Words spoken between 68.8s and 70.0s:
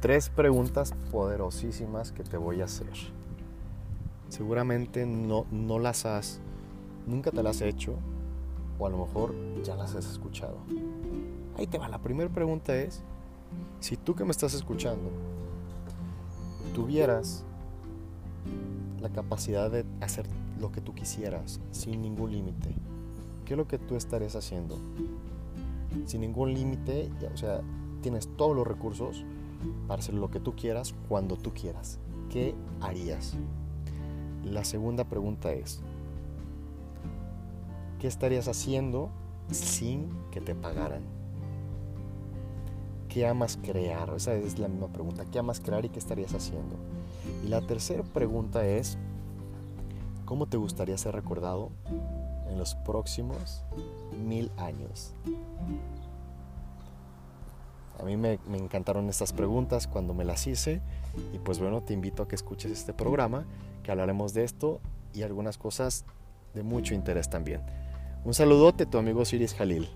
tu amigo Siris Jalil.